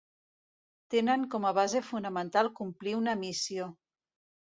Tenen 0.93 1.27
com 1.35 1.47
a 1.51 1.53
base 1.59 1.83
fonamental 1.91 2.53
complir 2.65 2.99
una 3.05 3.19
missió. 3.25 3.73